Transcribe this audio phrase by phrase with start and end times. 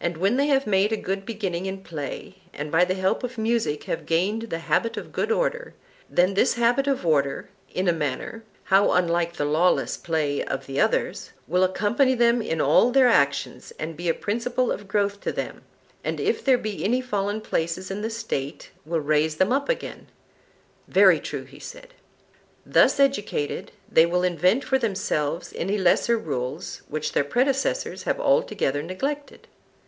[0.00, 3.36] And when they have made a good beginning in play, and by the help of
[3.36, 5.74] music have gained the habit of good order,
[6.08, 10.78] then this habit of order, in a manner how unlike the lawless play of the
[10.80, 11.32] others!
[11.48, 15.62] will accompany them in all their actions and be a principle of growth to them,
[16.04, 20.06] and if there be any fallen places in the State will raise them up again.
[20.86, 21.92] Very true, he said.
[22.64, 28.80] Thus educated, they will invent for themselves any lesser rules which their predecessors have altogether
[28.84, 29.48] neglected.